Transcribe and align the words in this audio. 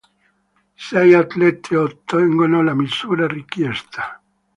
Sei 0.87 1.13
atlete 1.13 1.77
ottengono 1.77 2.63
la 2.63 2.73
misura 2.73 3.27
richiesta. 3.27 4.19